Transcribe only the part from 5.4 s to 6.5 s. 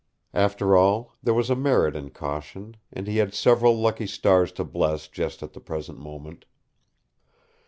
at the present moment!